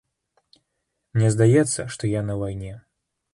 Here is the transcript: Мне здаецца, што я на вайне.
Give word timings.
Мне 1.17 1.29
здаецца, 1.35 1.85
што 1.97 2.03
я 2.19 2.25
на 2.31 2.39
вайне. 2.41 2.73